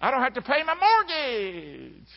[0.00, 2.08] I don't have to pay my mortgage.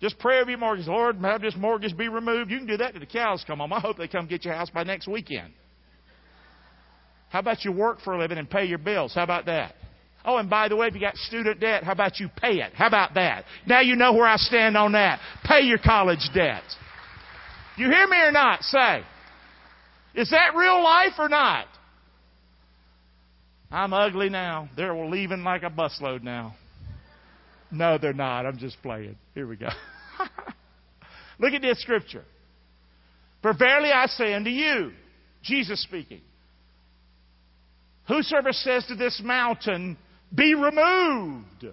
[0.00, 0.86] Just pray over your mortgage.
[0.86, 2.50] Lord, have this mortgage be removed.
[2.50, 3.72] You can do that till the cows come home.
[3.72, 5.52] I hope they come get your house by next weekend.
[7.30, 9.14] How about you work for a living and pay your bills?
[9.14, 9.74] How about that?
[10.24, 12.72] Oh, and by the way, if you got student debt, how about you pay it?
[12.74, 13.44] How about that?
[13.66, 15.20] Now you know where I stand on that.
[15.44, 16.62] Pay your college debt.
[17.76, 18.62] You hear me or not?
[18.62, 19.02] Say.
[20.14, 21.66] Is that real life or not?
[23.70, 24.68] I'm ugly now.
[24.76, 26.54] They're leaving like a busload now.
[27.74, 28.46] No, they're not.
[28.46, 29.16] I'm just playing.
[29.34, 29.68] Here we go.
[31.38, 32.24] Look at this scripture.
[33.42, 34.92] For verily I say unto you,
[35.42, 36.22] Jesus speaking,
[38.06, 39.98] whosoever says to this mountain,
[40.34, 41.66] be removed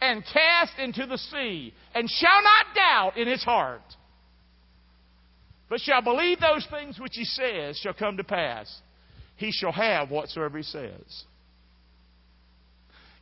[0.00, 3.82] and cast into the sea, and shall not doubt in his heart,
[5.68, 8.74] but shall believe those things which he says shall come to pass.
[9.36, 11.24] He shall have whatsoever he says.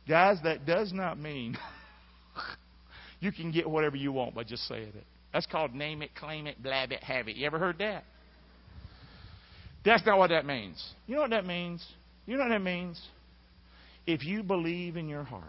[0.07, 1.57] Guys, that does not mean
[3.19, 5.03] you can get whatever you want by just saying it.
[5.33, 7.35] That's called name it, claim it, blab it, have it.
[7.35, 8.03] You ever heard that?
[9.83, 10.83] That's not what that means.
[11.05, 11.85] You know what that means?
[12.25, 13.01] You know what that means?
[14.05, 15.43] If you believe in your heart,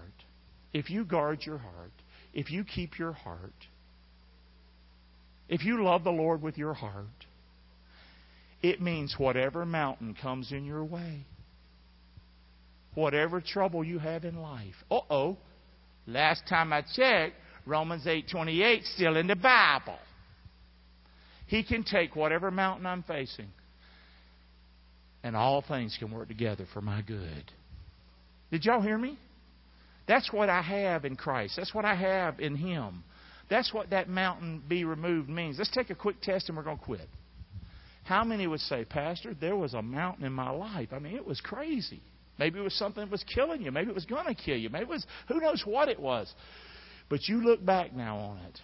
[0.72, 1.92] if you guard your heart,
[2.34, 3.52] if you keep your heart,
[5.48, 7.06] if you love the Lord with your heart,
[8.62, 11.24] it means whatever mountain comes in your way,
[12.98, 14.74] whatever trouble you have in life.
[14.90, 15.36] Uh oh.
[16.06, 17.34] Last time I checked,
[17.64, 19.98] Romans 8:28 still in the Bible.
[21.46, 23.48] He can take whatever mountain I'm facing
[25.22, 27.52] and all things can work together for my good.
[28.50, 29.18] Did y'all hear me?
[30.06, 31.54] That's what I have in Christ.
[31.56, 33.04] That's what I have in Him.
[33.50, 35.56] That's what that mountain be removed means.
[35.58, 37.08] Let's take a quick test and we're going to quit.
[38.04, 40.88] How many would say, Pastor, there was a mountain in my life?
[40.92, 42.00] I mean, it was crazy.
[42.38, 43.72] Maybe it was something that was killing you.
[43.72, 44.70] Maybe it was going to kill you.
[44.70, 46.32] Maybe it was, who knows what it was.
[47.08, 48.60] But you look back now on it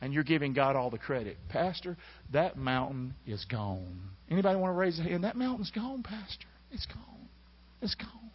[0.00, 1.36] and you're giving God all the credit.
[1.48, 1.96] Pastor,
[2.32, 4.00] that mountain is gone.
[4.30, 5.24] Anybody want to raise a hand?
[5.24, 6.46] That mountain's gone, Pastor.
[6.70, 7.28] It's gone.
[7.80, 8.30] It's gone.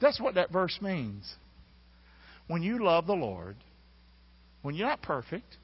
[0.00, 1.32] That's what that verse means.
[2.48, 3.56] When you love the Lord,
[4.62, 5.56] when you're not perfect,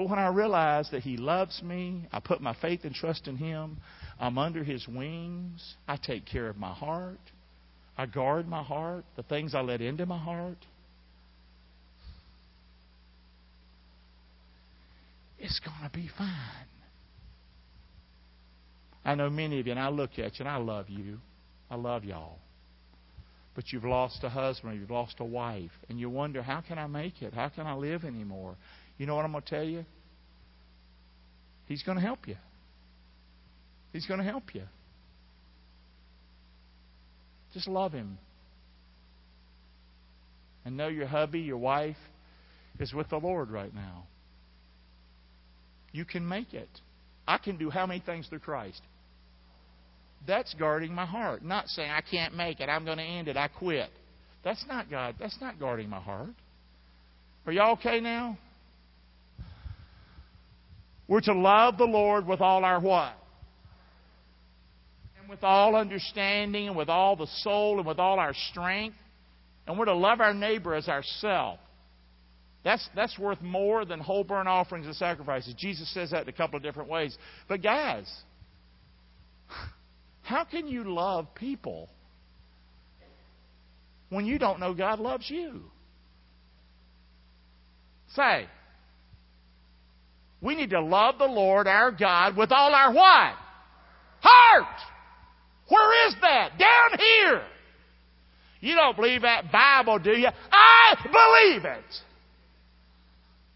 [0.00, 3.36] but when I realize that He loves me, I put my faith and trust in
[3.36, 3.76] Him,
[4.18, 7.18] I'm under His wings, I take care of my heart,
[7.98, 10.56] I guard my heart, the things I let into my heart.
[15.38, 16.30] It's going to be fine.
[19.04, 21.18] I know many of you, and I look at you, and I love you.
[21.70, 22.38] I love y'all.
[23.54, 26.78] But you've lost a husband, or you've lost a wife, and you wonder, how can
[26.78, 27.34] I make it?
[27.34, 28.56] How can I live anymore?
[29.00, 29.86] You know what I'm going to tell you?
[31.64, 32.36] He's going to help you.
[33.94, 34.64] He's going to help you.
[37.54, 38.18] Just love Him.
[40.66, 41.96] And know your hubby, your wife,
[42.78, 44.04] is with the Lord right now.
[45.92, 46.68] You can make it.
[47.26, 48.82] I can do how many things through Christ?
[50.26, 51.42] That's guarding my heart.
[51.42, 53.88] Not saying I can't make it, I'm going to end it, I quit.
[54.44, 55.14] That's not God.
[55.18, 56.34] That's not guarding my heart.
[57.46, 58.36] Are y'all okay now?
[61.10, 63.12] We're to love the Lord with all our what?
[65.20, 68.96] And with all understanding and with all the soul and with all our strength.
[69.66, 71.58] And we're to love our neighbor as ourselves.
[72.62, 75.52] That's, that's worth more than whole burnt offerings and sacrifices.
[75.58, 77.18] Jesus says that in a couple of different ways.
[77.48, 78.08] But, guys,
[80.22, 81.88] how can you love people
[84.10, 85.62] when you don't know God loves you?
[88.14, 88.46] Say,
[90.40, 93.34] we need to love the Lord our God with all our what?
[94.20, 94.76] Heart!
[95.68, 96.50] Where is that?
[96.58, 97.42] Down here.
[98.60, 100.28] You don't believe that Bible, do you?
[100.52, 101.84] I believe it.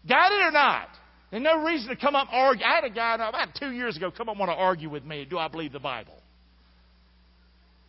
[0.07, 0.87] Got it or not?
[1.31, 2.65] There's no reason to come up and argue.
[2.65, 5.03] I had a guy about two years ago come up and want to argue with
[5.03, 5.25] me.
[5.29, 6.13] Do I believe the Bible?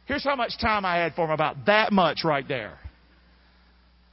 [0.06, 2.78] Here's how much time I had for him about that much right there.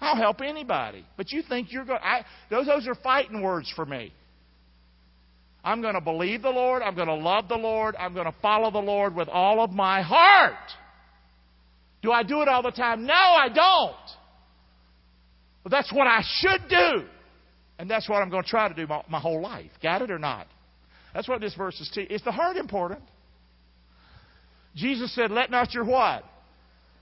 [0.01, 1.05] I'll help anybody.
[1.15, 4.11] But you think you're going I, those those are fighting words for me.
[5.63, 6.81] I'm going to believe the Lord.
[6.81, 7.95] I'm going to love the Lord.
[7.95, 10.53] I'm going to follow the Lord with all of my heart.
[12.01, 13.05] Do I do it all the time?
[13.05, 13.95] No, I don't.
[15.63, 17.05] But that's what I should do.
[17.79, 19.71] And that's what I'm going to try to do my, my whole life.
[19.81, 20.47] Got it or not?
[21.13, 22.13] That's what this verse is teaching.
[22.13, 23.01] Is the heart important?
[24.75, 26.23] Jesus said, Let not your what?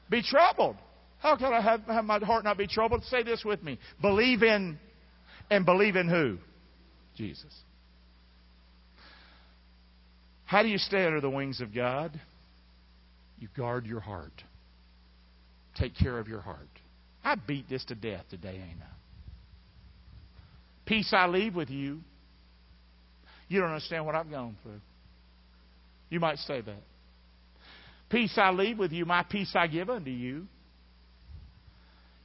[0.09, 0.75] Be troubled.
[1.19, 3.03] How can I have, have my heart not be troubled?
[3.05, 3.79] Say this with me.
[4.01, 4.77] Believe in,
[5.49, 6.37] and believe in who?
[7.15, 7.53] Jesus.
[10.51, 12.19] How do you stay under the wings of God?
[13.39, 14.33] You guard your heart.
[15.77, 16.67] Take care of your heart.
[17.23, 18.93] I beat this to death today, ain't I?
[20.85, 22.01] Peace I leave with you.
[23.47, 24.81] You don't understand what I've gone through.
[26.09, 26.83] You might say that.
[28.09, 30.47] Peace I leave with you, my peace I give unto you.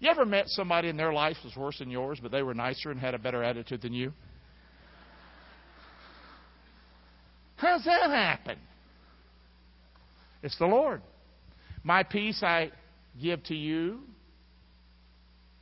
[0.01, 2.91] You ever met somebody in their life was worse than yours, but they were nicer
[2.91, 4.12] and had a better attitude than you?
[7.57, 8.59] How's that happen?
[10.42, 11.02] It's the Lord.
[11.82, 12.70] My peace I
[13.20, 14.00] give to you.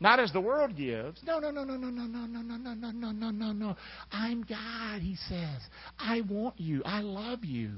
[0.00, 1.20] Not as the world gives.
[1.24, 3.76] No, no, no, no, no, no, no, no, no, no, no, no, no, no, no.
[4.10, 5.60] I'm God, he says.
[5.98, 6.82] I want you.
[6.84, 7.70] I love you.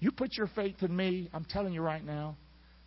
[0.00, 2.36] You put your faith in me, I'm telling you right now,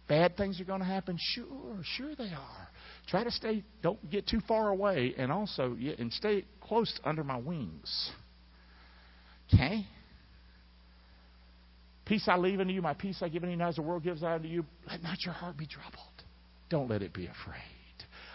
[0.10, 1.18] bad things are going to happen.
[1.20, 2.68] Sure, sure they are.
[3.08, 7.38] Try to stay, don't get too far away, and also, and stay close under my
[7.38, 8.12] wings.
[9.54, 9.86] Okay?
[12.06, 14.24] Peace I leave unto you, my peace I give unto you, as the world gives
[14.24, 14.66] unto you.
[14.90, 16.24] Let not your heart be troubled.
[16.70, 17.62] Don't let it be afraid.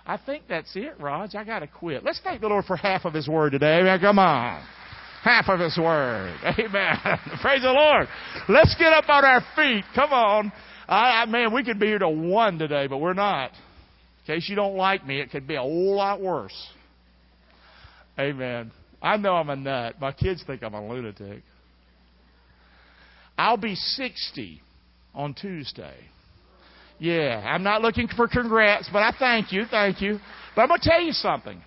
[0.06, 1.34] I think that's it, Raj.
[1.34, 2.02] I got to quit.
[2.02, 3.80] Let's thank the Lord for half of His Word today.
[3.80, 4.00] Amen.
[4.00, 4.64] Come on.
[5.22, 6.34] Half of His Word.
[6.44, 6.96] Amen.
[7.42, 8.08] Praise the Lord.
[8.48, 9.84] Let's get up on our feet.
[9.94, 10.52] Come on.
[10.88, 13.50] I, I, man, we could be here to one today, but we're not.
[14.26, 16.56] In case you don't like me, it could be a whole lot worse.
[18.18, 18.72] Amen.
[19.02, 19.96] I know I'm a nut.
[20.00, 21.42] My kids think I'm a lunatic.
[23.38, 24.60] I'll be 60
[25.14, 25.94] on Tuesday.
[26.98, 30.18] Yeah, I'm not looking for congrats, but I thank you, thank you.
[30.56, 31.62] But I'm going to tell you something.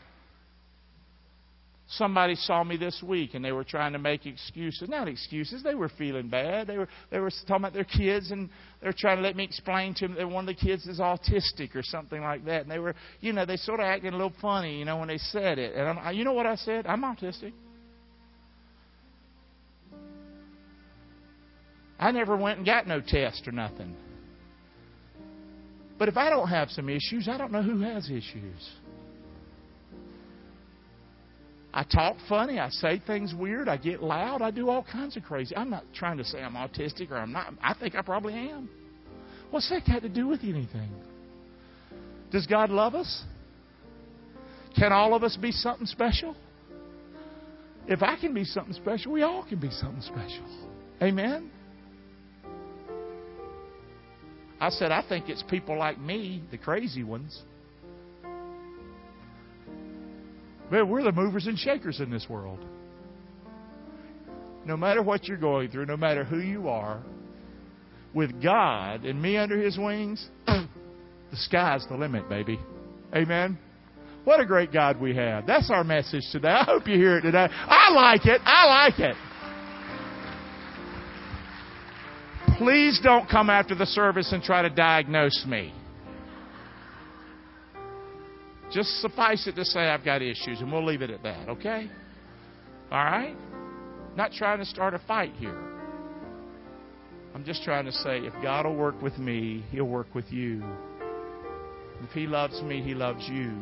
[1.87, 4.87] Somebody saw me this week and they were trying to make excuses.
[4.87, 6.67] Not excuses, they were feeling bad.
[6.67, 8.49] They were they were talking about their kids and
[8.79, 10.99] they were trying to let me explain to them that one of the kids is
[10.99, 12.61] autistic or something like that.
[12.61, 15.09] And they were, you know, they sort of acting a little funny, you know, when
[15.09, 15.75] they said it.
[15.75, 16.87] And I'm, you know what I said?
[16.87, 17.51] I'm autistic.
[22.01, 23.95] I never went and got no test or nothing.
[25.99, 28.69] But if I don't have some issues, I don't know who has issues.
[31.71, 32.59] I talk funny.
[32.59, 33.69] I say things weird.
[33.69, 34.41] I get loud.
[34.41, 35.55] I do all kinds of crazy.
[35.55, 37.53] I'm not trying to say I'm autistic or I'm not.
[37.61, 38.67] I think I probably am.
[39.51, 40.89] What's that got to do with anything?
[42.31, 43.23] Does God love us?
[44.75, 46.35] Can all of us be something special?
[47.87, 50.67] If I can be something special, we all can be something special.
[51.01, 51.51] Amen?
[54.61, 57.41] I said, I think it's people like me, the crazy ones.
[60.69, 62.63] But we're the movers and shakers in this world.
[64.63, 67.01] No matter what you're going through, no matter who you are,
[68.13, 70.67] with God and me under His wings, the
[71.33, 72.59] sky's the limit, baby.
[73.15, 73.57] Amen.
[74.25, 75.47] What a great God we have.
[75.47, 76.49] That's our message today.
[76.49, 77.47] I hope you hear it today.
[77.49, 78.39] I like it.
[78.45, 79.15] I like it.
[82.61, 85.73] Please don't come after the service and try to diagnose me.
[88.71, 91.89] Just suffice it to say I've got issues, and we'll leave it at that, okay?
[92.91, 93.35] All right?
[94.15, 95.59] Not trying to start a fight here.
[97.33, 100.63] I'm just trying to say if God will work with me, He'll work with you.
[102.03, 103.59] If He loves me, He loves you.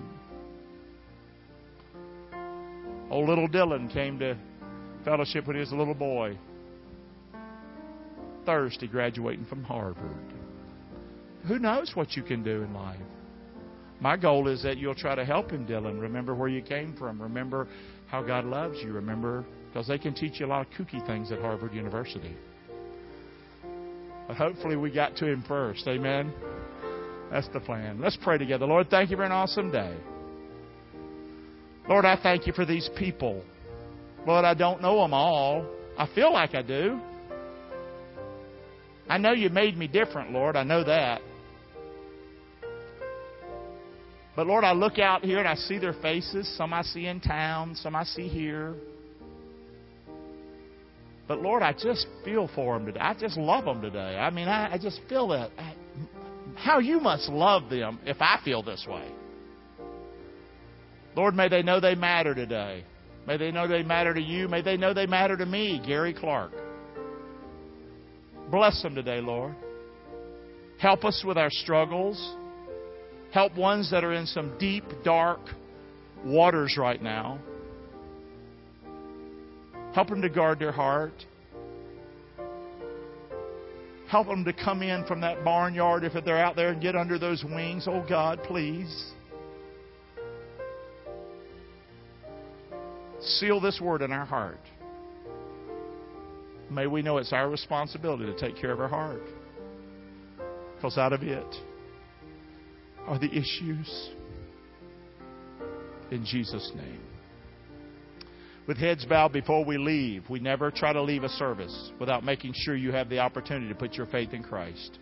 [3.10, 4.38] Old little Dylan came to
[5.06, 6.38] fellowship when he was a little boy.
[8.50, 10.34] Thursday graduating from Harvard.
[11.48, 12.98] Who knows what you can do in life?
[14.00, 16.02] My goal is that you'll try to help him, Dylan.
[16.02, 17.22] Remember where you came from.
[17.22, 17.68] Remember
[18.08, 18.92] how God loves you.
[18.92, 22.36] Remember, because they can teach you a lot of kooky things at Harvard University.
[24.28, 25.88] But hopefully we got to him first.
[25.88, 26.34] Amen.
[27.30, 28.02] That's the plan.
[28.02, 28.66] Let's pray together.
[28.66, 29.96] Lord, thank you for an awesome day.
[31.88, 33.44] Lord, I thank you for these people.
[34.26, 35.68] Lord, I don't know them all.
[36.00, 37.00] I feel like I do.
[39.10, 40.56] I know you made me different, Lord.
[40.56, 41.22] I know that.
[44.36, 46.48] But Lord, I look out here and I see their faces.
[46.56, 48.76] Some I see in town, some I see here.
[51.28, 53.00] But Lord, I just feel for them today.
[53.00, 54.18] I just love them today.
[54.18, 55.50] I mean, I, I just feel that.
[55.58, 55.74] I,
[56.56, 59.12] how you must love them if I feel this way.
[61.16, 62.84] Lord, may they know they matter today.
[63.28, 64.48] May they know they matter to you.
[64.48, 66.52] May they know they matter to me, Gary Clark.
[68.52, 69.56] Bless them today, Lord.
[70.80, 72.36] Help us with our struggles.
[73.32, 75.40] Help ones that are in some deep, dark
[76.26, 77.40] waters right now.
[79.94, 81.14] Help them to guard their heart.
[84.10, 87.20] Help them to come in from that barnyard if they're out there and get under
[87.20, 87.86] those wings.
[87.88, 89.12] Oh God, please.
[93.22, 94.60] Seal this word in our heart.
[96.70, 99.22] May we know it's our responsibility to take care of our heart.
[100.76, 101.56] Because out of it
[103.08, 104.10] are the issues.
[106.12, 107.02] In Jesus' name.
[108.68, 112.54] With heads bowed before we leave, we never try to leave a service without making
[112.56, 115.00] sure you have the opportunity to put your faith in Christ.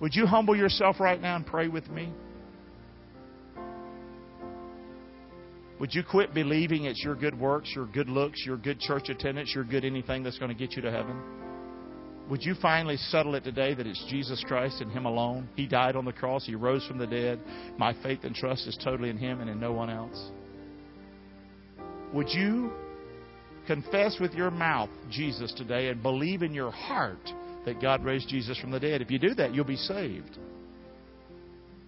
[0.00, 2.12] Would you humble yourself right now and pray with me?
[5.80, 9.54] Would you quit believing it's your good works, your good looks, your good church attendance,
[9.54, 11.18] your good anything that's going to get you to heaven?
[12.28, 15.48] Would you finally settle it today that it's Jesus Christ and Him alone?
[15.56, 17.40] He died on the cross, He rose from the dead.
[17.78, 20.30] My faith and trust is totally in Him and in no one else.
[22.12, 22.72] Would you
[23.66, 27.26] confess with your mouth Jesus today and believe in your heart
[27.64, 29.00] that God raised Jesus from the dead?
[29.00, 30.38] If you do that, you'll be saved.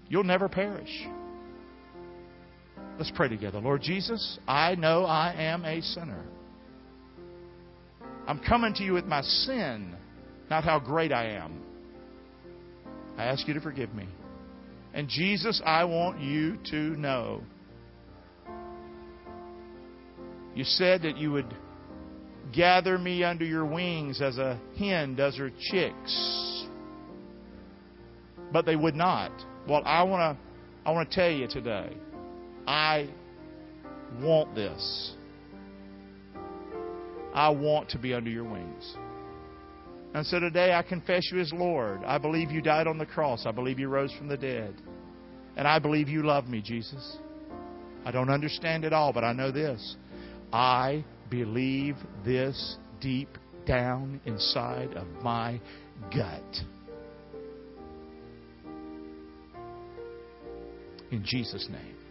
[0.08, 1.06] You'll never perish.
[3.02, 3.58] Let's pray together.
[3.58, 6.22] Lord Jesus, I know I am a sinner.
[8.28, 9.96] I'm coming to you with my sin,
[10.48, 11.64] not how great I am.
[13.18, 14.06] I ask you to forgive me.
[14.94, 17.42] And Jesus, I want you to know.
[20.54, 21.52] You said that you would
[22.52, 26.66] gather me under your wings as a hen does her chicks.
[28.52, 29.32] But they would not.
[29.68, 31.96] Well, I want to I want to tell you today
[32.72, 33.06] I
[34.22, 35.12] want this.
[37.34, 38.96] I want to be under your wings.
[40.14, 42.02] And so today I confess you as Lord.
[42.06, 43.44] I believe you died on the cross.
[43.44, 44.74] I believe you rose from the dead.
[45.54, 47.18] And I believe you love me, Jesus.
[48.06, 49.96] I don't understand it all, but I know this.
[50.50, 55.60] I believe this deep down inside of my
[56.10, 56.56] gut.
[61.10, 62.01] In Jesus' name.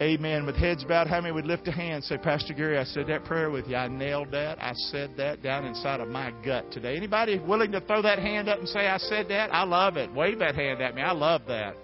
[0.00, 0.44] Amen.
[0.44, 3.24] With heads bowed, how many would lift a hand say, Pastor Gary, I said that
[3.24, 3.76] prayer with you.
[3.76, 4.62] I nailed that.
[4.62, 6.96] I said that down inside of my gut today.
[6.96, 9.54] Anybody willing to throw that hand up and say, I said that?
[9.54, 10.12] I love it.
[10.12, 11.00] Wave that hand at me.
[11.00, 11.76] I love that.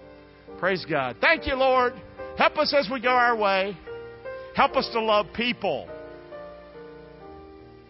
[0.59, 1.15] Praise God.
[1.21, 1.93] Thank you, Lord.
[2.37, 3.75] Help us as we go our way.
[4.55, 5.89] Help us to love people.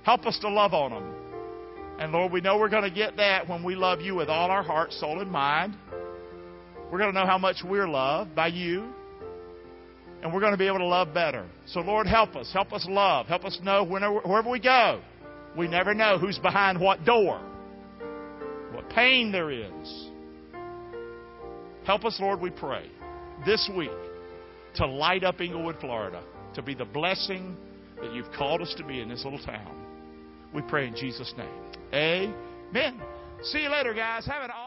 [0.04, 1.16] Help us to love on them.
[2.00, 4.50] And Lord, we know we're going to get that when we love you with all
[4.50, 5.76] our heart, soul, and mind.
[6.90, 8.94] We're going to know how much we're loved by you
[10.24, 11.46] and we're going to be able to love better.
[11.68, 12.50] So, Lord, help us.
[12.54, 13.28] Help us love.
[13.28, 15.02] Help us know whenever, wherever we go,
[15.58, 17.42] we never know who's behind what door,
[18.72, 20.08] what pain there is.
[21.86, 22.90] Help us, Lord, we pray,
[23.46, 23.92] this week
[24.76, 26.24] to light up Englewood, Florida,
[26.56, 27.58] to be the blessing
[28.02, 29.76] that you've called us to be in this little town.
[30.54, 31.74] We pray in Jesus' name.
[31.94, 33.02] Amen.
[33.44, 34.26] See you later, guys.
[34.26, 34.64] Have an awesome